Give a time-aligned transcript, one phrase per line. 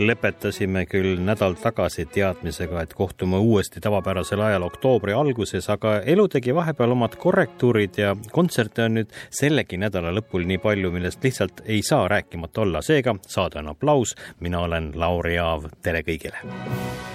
[0.00, 6.54] Lõpetasime küll nädal tagasi teadmisega, et kohtume uuesti tavapärasel ajal oktoobri alguses, aga elu tegi
[6.54, 11.82] vahepeal omad korrektuurid ja kontserte on nüüd sellegi nädala lõpul nii palju, millest lihtsalt ei
[11.82, 12.82] saa rääkimata olla.
[12.82, 17.07] seega saade on aplaus, mina olen Lauri Aav, tere kõigile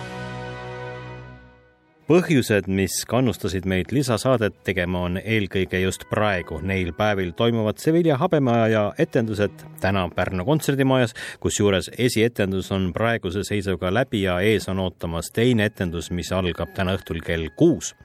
[2.08, 6.60] põhjused, mis kannustasid meid lisasaadet tegema, on eelkõige just praegu.
[6.62, 14.26] Neil päevil toimuvad Sevilla habemaaja etendused täna Pärnu kontserdimajas, kusjuures esietendus on praeguse seisuga läbi
[14.26, 17.96] ja ees on ootamas teine etendus, mis algab täna õhtul kell kuus.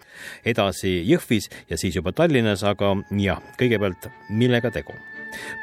[0.45, 4.95] edasi Jõhvis ja siis juba Tallinnas, aga jah, kõigepealt, millega tegu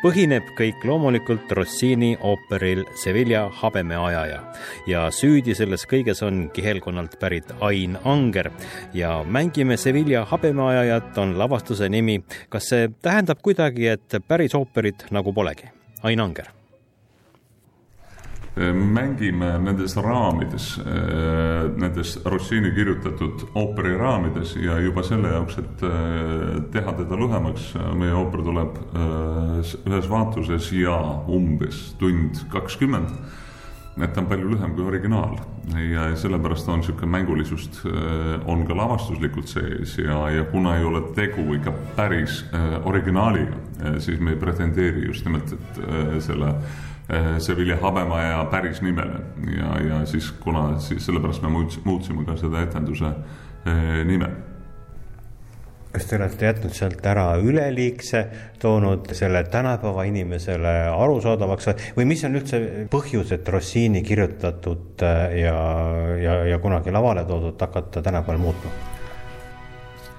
[0.01, 4.41] põhineb kõik loomulikult Rossini ooperil Sevilla habemeajaja
[4.87, 8.51] ja süüdi selles kõiges on kihelkonnalt pärit Ain Anger
[8.93, 12.23] ja mängime Sevilla habemeajajat on lavastuse nimi.
[12.49, 15.71] kas see tähendab kuidagi, et päris ooperit nagu polegi?
[16.03, 16.64] Ain Anger
[18.55, 26.61] mängime nendes raamides, äh, nendes Rossini kirjutatud ooperi raamides ja juba selle jaoks, et äh,
[26.71, 30.95] teha teda lühemaks, meie ooper tuleb äh, ühes vaatuses ja
[31.27, 33.11] umbes tund kakskümmend.
[33.95, 35.37] et ta on palju lühem kui originaal
[35.79, 37.77] ja sellepärast on niisugune mängulisust
[38.45, 42.41] on ka lavastuslikult sees ja, ja kuna ei ole tegu ikka päris
[42.83, 43.55] originaaliga,
[44.03, 45.79] siis me ei pretendeeri just nimelt, et
[46.27, 46.51] selle
[47.05, 49.19] Eh, Sevilla habemaja päris nimele
[49.53, 51.51] ja, ja siis kuna siis sellepärast me
[51.85, 53.11] muutsime ka seda etenduse
[53.69, 54.29] eh, nime
[55.93, 58.23] kas te olete jätnud sealt ära üleliigse,
[58.59, 62.59] toonud selle tänapäeva inimesele arusaadavaks või mis on üldse
[62.91, 65.55] põhjus, et Rossini kirjutatud eh, ja,
[66.25, 68.94] ja, ja kunagi lavale toodud hakata tänapäeval muutma?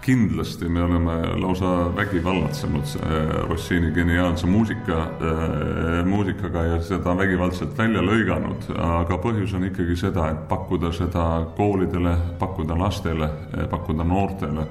[0.06, 8.04] Kindlasti me oleme lausa vägivallatsenud äh, Rossini geniaalse muusika, äh, muusikaga ja seda vägivaldselt välja
[8.06, 11.24] lõiganud, aga põhjus on ikkagi seda, et pakkuda seda
[11.56, 13.30] koolidele, pakkuda lastele,
[13.70, 14.68] pakkuda noortele.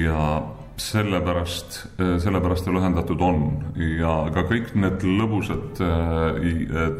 [0.00, 0.42] Ja
[0.76, 1.76] sellepärast,
[2.20, 3.44] sellepärast ta lühendatud on.
[4.00, 5.80] Ja ka kõik need lõbusad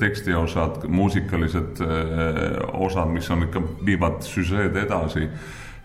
[0.01, 1.83] tekstiosad, muusikalised
[2.73, 5.29] osad, mis on ikka, viivad süžeed edasi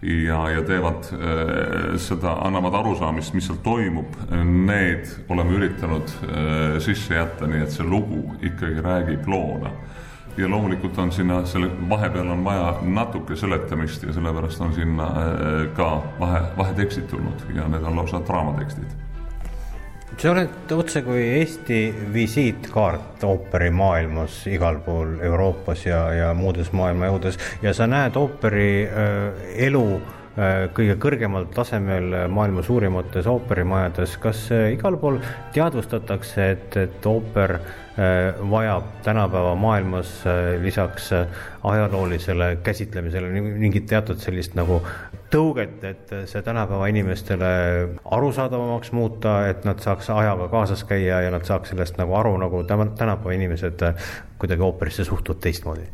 [0.02, 4.14] ja, ja teevad äh, seda, annavad arusaamist, mis seal toimub,
[4.46, 9.72] need oleme üritanud äh, sisse jätta, nii et see lugu ikkagi räägib loona.
[10.38, 15.74] ja loomulikult on sinna, selle vahepeal on vaja natuke seletamist ja sellepärast on sinna äh,
[15.74, 19.07] ka vahe, vahetekstid tulnud ja need on lausa draamatekstid
[20.16, 21.80] sa oled otsekui Eesti
[22.14, 27.40] visiitkaart ooperimaailmas igal pool Euroopas ja, ja muudes maailma jõudes.
[27.62, 29.86] Ja sa näed ooperi äh, elu
[30.78, 35.18] kõige kõrgemal tasemel maailma suurimates ooperimajades, kas äh, igal pool
[35.56, 40.12] teadvustatakse, et, et ooper äh, vajab tänapäeva maailmas
[40.62, 41.10] lisaks
[41.64, 44.82] ajaloolisele käsitlemisele mingit teatud sellist nagu
[45.34, 47.50] tõuget, et see tänapäeva inimestele
[48.06, 52.62] arusaadavamaks muuta, et nad saaks ajaga kaasas käia ja nad saaks sellest nagu aru, nagu
[52.70, 53.90] tänapäeva inimesed
[54.38, 55.90] kuidagi ooperisse suhtuvad teistmoodi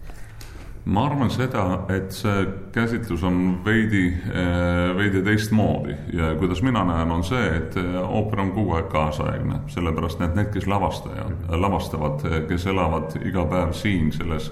[0.85, 1.63] ma arvan seda,
[1.93, 2.43] et see
[2.75, 8.43] käsitlus on veidi, eh, veidi teistmoodi ja kuidas mina näen, on see, et eh, ooper
[8.43, 13.71] on kogu aeg kaasaegne, sellepärast et need, kes lavastajad, lavastavad, eh, kes elavad iga päev
[13.79, 14.51] siin selles,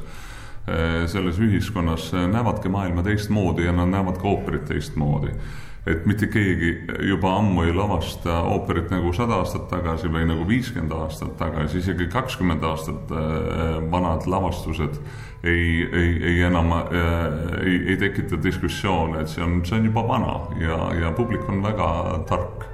[1.12, 5.34] selles ühiskonnas, näevadki maailma teistmoodi ja nad näevad ka ooperit teistmoodi.
[5.90, 6.76] Et mitte keegi
[7.10, 12.06] juba ammu ei lavasta ooperit nagu sada aastat tagasi või nagu viiskümmend aastat tagasi, isegi
[12.14, 13.10] kakskümmend aastat
[13.90, 15.00] vanad lavastused
[15.44, 20.36] ei, ei, ei enam ei, ei tekita diskussioone, et see on, see on juba vana
[20.62, 21.90] ja, ja publik on väga
[22.30, 22.71] tark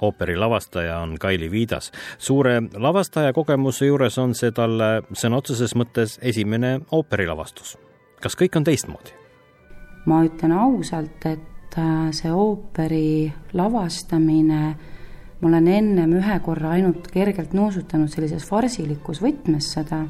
[0.00, 1.92] ooperi lavastaja on Kaili Viidas.
[2.18, 7.78] suure lavastaja kogemuse juures on see talle sõna otseses mõttes esimene ooperilavastus.
[8.20, 9.16] kas kõik on teistmoodi?
[10.06, 14.62] ma ütlen ausalt, et äh, see ooperi lavastamine
[15.40, 20.04] ma olen ennem ühe korra ainult kergelt nuusutanud sellises farsilikus võtmes seda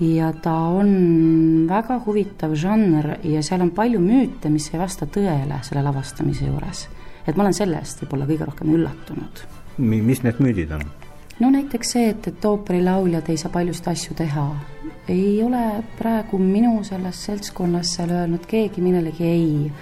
[0.00, 5.60] ja ta on väga huvitav žanr ja seal on palju müüte, mis ei vasta tõele
[5.62, 6.86] selle lavastamise juures.
[7.26, 9.46] Et ma olen selle eest võib-olla kõige rohkem üllatunud.
[9.78, 10.84] mis need müüdid on?
[11.40, 14.46] no näiteks see, et, et ooperilauljad ei saa paljusid asju teha.
[15.08, 15.64] ei ole
[15.98, 19.72] praegu minu selles seltskonnas seal öelnud keegi millelegi ei.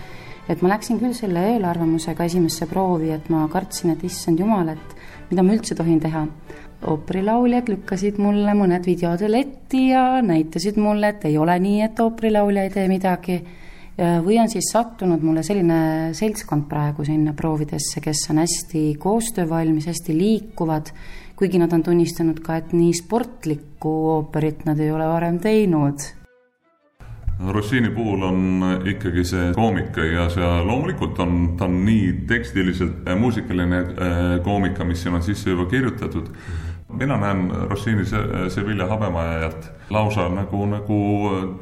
[0.49, 4.97] et ma läksin küll selle eelarvamusega esimesse proovi, et ma kartsin, et issand jumal, et
[5.31, 6.27] mida ma üldse tohin teha.
[6.93, 12.65] ooperilauljad lükkasid mulle mõned videod letti ja näitasid mulle, et ei ole nii, et ooperilaulja
[12.65, 13.43] ei tee midagi
[13.99, 20.17] või on siis sattunud mulle selline seltskond praegu sinna proovidesse, kes on hästi koostöövalmis, hästi
[20.17, 20.89] liikuvad
[21.43, 26.05] kuigi nad on tunnistanud ka, et nii sportlikku ooperit nad ei ole varem teinud.
[27.43, 28.43] Rossini puhul on
[28.87, 34.87] ikkagi see koomika ja see loomulikult on, ta on nii tekstiliselt äh, muusikaline äh, koomika,
[34.87, 36.31] mis siin on sisse juba kirjutatud.
[36.93, 38.05] Mina näen Rossini
[38.49, 40.99] Sevilla habemajajat lausa nagu, nagu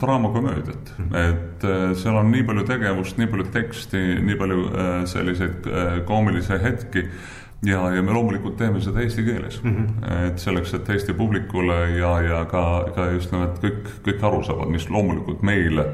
[0.00, 4.64] draamakomöödiat, et äh, seal on nii palju tegevust, nii palju teksti, nii palju
[5.10, 5.68] selliseid
[6.06, 7.06] koomilisi hetki
[7.66, 9.76] ja, ja me loomulikult teeme seda eesti keeles mm.
[9.76, 10.12] -hmm.
[10.26, 14.68] et selleks, et Eesti publikule ja, ja ka, ka just nimelt kõik, kõik aru saavad,
[14.68, 15.86] mis loomulikult meile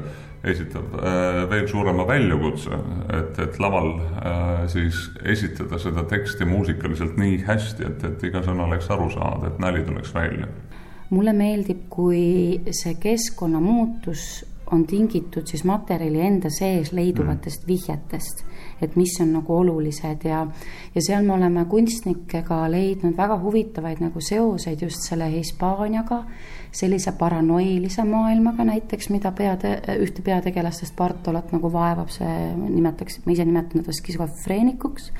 [0.51, 2.79] esitab äh, veel suurema väljakutse,
[3.17, 8.67] et, et laval äh, siis esitada seda teksti muusikaliselt nii hästi, et, et iga sõna
[8.67, 10.49] oleks aru saada, et nali tuleks välja.
[11.09, 17.67] mulle meeldib, kui see keskkonnamuutus on tingitud siis materjali enda sees leiduvatest mm.
[17.67, 18.45] vihjetest
[18.81, 20.43] et mis on nagu olulised ja,
[20.95, 26.21] ja seal me oleme kunstnikega leidnud väga huvitavaid nagu seoseid just selle Hispaaniaga,
[26.77, 33.47] sellise paranoilise maailmaga näiteks, mida peade, ühte peategelastest Bartolat nagu vaevab, see nimetaks, ma ise
[33.47, 35.11] nimetan teda skisofreenikuks,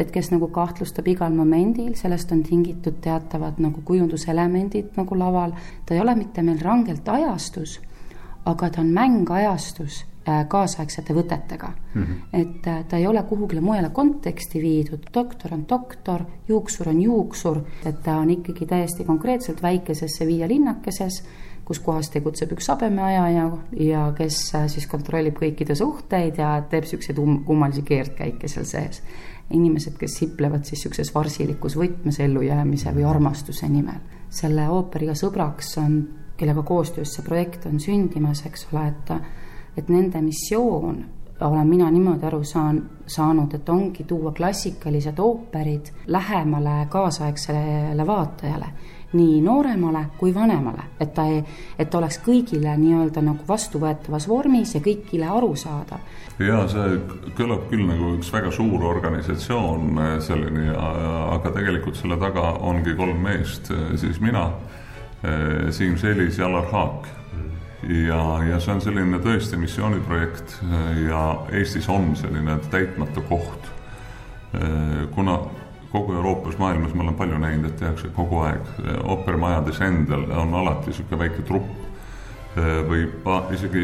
[0.00, 5.94] et kes nagu kahtlustab igal momendil, sellest on tingitud teatavad nagu kujunduselemendid nagu laval, ta
[5.96, 7.80] ei ole mitte meil rangelt ajastus,
[8.44, 12.02] aga ta on mängajastus Äh, kaasaegsete võtetega mm.
[12.02, 12.18] -hmm.
[12.32, 17.58] et äh, ta ei ole kuhugile mujale konteksti viidud, doktor on doktor, juuksur on juuksur,
[17.86, 21.24] et ta on ikkagi täiesti konkreetselt väikesesse viielinnakeses,
[21.64, 23.50] kus kohas tegutseb üks habemeajaja
[23.80, 29.02] ja kes äh, siis kontrollib kõikide suhteid ja teeb niisuguseid um-, kummalisi keerdkäike seal sees.
[29.50, 33.98] inimesed, kes siplevad siis niisuguses varsilikus võtmes ellujäämise või armastuse nimel.
[34.30, 36.04] selle ooperiga sõbraks on,
[36.36, 39.16] kellega koostöös see projekt on sündimas, eks ole, et
[39.76, 41.04] et nende missioon,
[41.40, 48.66] olen mina niimoodi aru saan, saanud, et ongi tuua klassikalised ooperid lähemale kaasaegsele vaatajale,
[49.12, 51.24] nii nooremale kui vanemale, et ta
[51.78, 56.00] et ta oleks kõigile nii-öelda nagu vastuvõetavas vormis ja kõigile arusaadav.
[56.38, 57.00] ja see
[57.36, 63.72] kõlab küll nagu üks väga suur organisatsioon selleni, aga tegelikult selle taga ongi kolm meest,
[64.00, 64.50] siis mina,
[65.70, 67.06] Siim Selis ja Alar Haak.
[67.82, 70.54] Ja, ja see on selline tõesti missiooniprojekt
[71.08, 73.70] ja Eestis on selline täitmata koht.
[75.14, 75.38] kuna
[75.92, 78.68] kogu Euroopas, maailmas ma olen palju näinud, et tehakse kogu aeg,
[79.04, 81.70] ooperimajades endal on alati niisugune väike trupp.
[82.88, 83.06] Või
[83.56, 83.82] isegi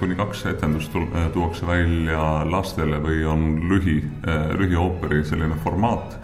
[0.00, 0.92] kuni kaks etendust
[1.32, 4.02] tuuakse välja lastele või on lühi,
[4.60, 6.18] lühiooperi selline formaat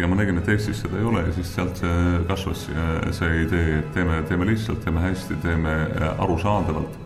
[0.00, 1.82] ja ma nägin, et Eestis seda ei ole ja siis sealt
[2.28, 2.66] kasvas
[3.16, 6.98] see idee, et teeme, teeme lihtsalt, teeme hästi, teeme äh, arusaadavalt.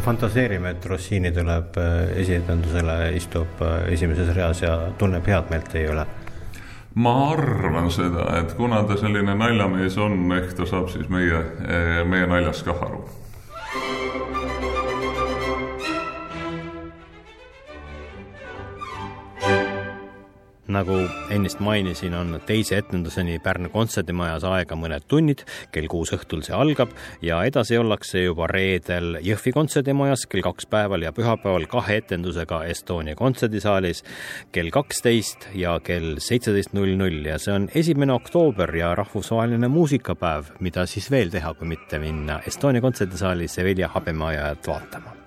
[0.00, 5.90] fantaseerime, et Rossini tuleb äh, esietendusele, istub äh, esimeses reas ja tunneb head meelt teie
[5.90, 6.06] üle
[6.94, 11.42] ma arvan seda, et kuna ta selline naljamees on, ehk ta saab siis meie,
[12.08, 13.04] meie naljast kah aru
[20.72, 20.98] nagu
[21.30, 25.44] ennist mainisin, on teise etenduseni Pärnu kontserdimajas aega mõned tunnid,
[25.74, 26.92] kell kuus õhtul see algab
[27.24, 33.16] ja edasi ollakse juba reedel Jõhvi kontserdimajas kell kaks päeval ja pühapäeval kahe etendusega Estonia
[33.18, 34.02] kontserdisaalis
[34.52, 37.22] kell kaksteist ja kell seitseteist null null.
[37.26, 42.40] Ja see on esimene oktoober ja rahvusvaheline muusikapäev, mida siis veel teha, kui mitte minna
[42.46, 45.25] Estonia kontserdisaali Sevilla habemajajat vaatama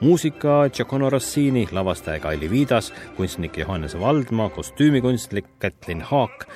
[0.00, 6.46] muusika Giacomo Rossini, lavastaja Kaili Viidas, kunstnik Johannes Valdmaa, kostüümikunstnik Kätlin Haak,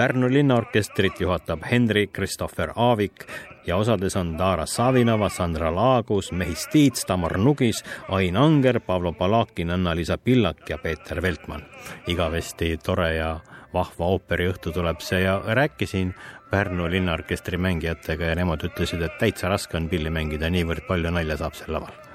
[0.00, 3.26] Pärnu linnaorkestrit juhatab Henri Christopher Aavik
[3.66, 9.70] ja osades on Dara Savinova, Sandra Laagus, Mehis Tiits, Tamar Nugis, Ain Anger, Pavlo Palakin,
[9.70, 11.62] Anna-Liisa Pillak ja Peeter Veltman.
[12.06, 13.40] igavesti tore ja
[13.74, 16.14] vahva ooperiõhtu tuleb see ja rääkisin
[16.50, 21.36] Pärnu linnaorkestri mängijatega ja nemad ütlesid, et täitsa raske on pilli mängida, niivõrd palju nalja
[21.36, 22.09] saab sel laval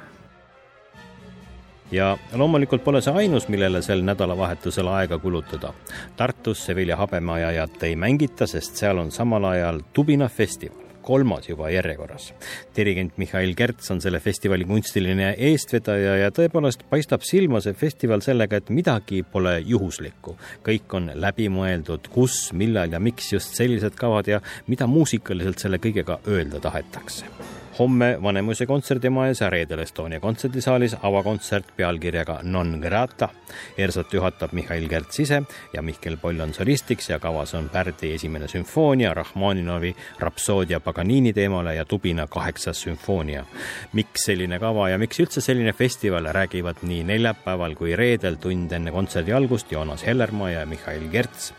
[1.92, 5.74] ja loomulikult pole see ainus, millele sel nädalavahetusel aega kulutada.
[6.18, 12.34] Tartus Sevilla habemajajat ei mängita, sest seal on samal ajal Tubina festival kolmas juba järjekorras.
[12.76, 18.58] dirigent Mihhail Kerts on selle festivali kunstiline eestvedaja ja tõepoolest paistab silma see festival sellega,
[18.58, 20.38] et midagi pole juhuslikku.
[20.66, 26.20] kõik on läbimõeldud, kus, millal ja miks just sellised kavad ja mida muusikaliselt selle kõigega
[26.26, 27.30] öelda tahetakse
[27.80, 33.30] homme Vanemuise kontserdimajas ja reedel Estonia kontserdisaalis avakontsert pealkirjaga Non grata.
[33.78, 35.42] ERSO-t juhatab Mihhail Kerts ise
[35.74, 41.76] ja Mihkel Poll on solistiks ja kavas on Pärdi esimene sümfoonia, Rahmaninovi rapsoodia Paganini teemale
[41.76, 43.46] ja Tubina kaheksas sümfoonia.
[43.94, 48.92] miks selline kava ja miks üldse selline festival, räägivad nii neljapäeval kui reedel tund enne
[48.92, 51.54] kontserdi algust Joonas Hellermaa ja Mihhail Kerts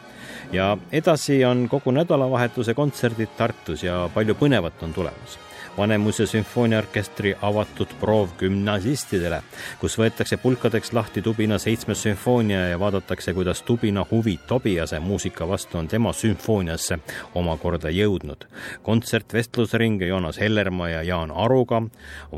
[0.52, 5.38] ja edasi on kogu nädalavahetuse kontserdid Tartus ja palju põnevat on tulemas
[5.78, 9.42] Vanemuise sümfooniaorkestri avatud proov gümnasistidele,
[9.80, 15.78] kus võetakse pulkadeks lahti Tubina seitsmes sümfoonia ja vaadatakse, kuidas Tubina huvi Tobiase muusika vastu
[15.78, 16.98] on tema sümfooniasse
[17.34, 18.46] omakorda jõudnud.
[18.82, 21.82] kontsert vestlusring Joonas Hellermaa ja Jaan Aruga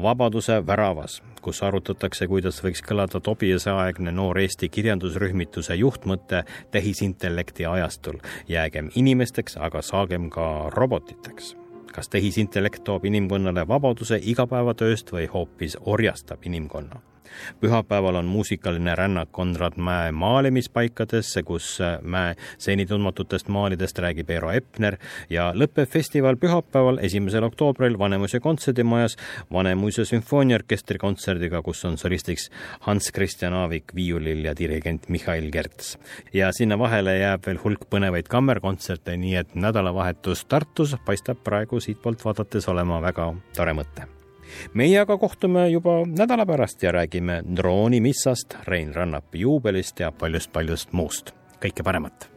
[0.03, 8.19] Vabaduse väravas, kus arutatakse, kuidas võiks kõlada Tobiase aegne noor Eesti kirjandusrühmituse juhtmõte tehisintellekti ajastul.
[8.49, 16.47] jäägem inimesteks, aga saagem ka robotiteks kas tehisintellekt toob inimkonnale vabaduse igapäevatööst või hoopis orjastab
[16.47, 17.01] inimkonna
[17.61, 24.99] pühapäeval on muusikaline rännak Konrad Mäe maalimispaikadesse, kus Mäe seni tundmatutest maalidest räägib Eero Epner
[25.31, 29.17] ja lõpeb festival pühapäeval, esimesel oktoobril Vanemuise kontserdimajas
[29.53, 32.51] Vanemuise sümfooniaorkestri kontserdiga, kus on solistiks
[32.87, 35.99] Hans Christian Aavik viiulil ja dirigent Mihhail Kerts.
[36.33, 42.25] ja sinna vahele jääb veel hulk põnevaid kammerkontserte, nii et nädalavahetus Tartus paistab praegu siitpoolt
[42.25, 44.18] vaadates olema väga tore mõte
[44.75, 51.35] meie aga kohtume juba nädala pärast ja räägime droonimissast, Rein Rannapi juubelist ja paljust-paljust muust.
[51.61, 52.31] kõike paremat!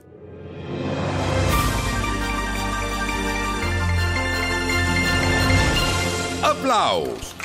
[6.41, 7.40] aplaus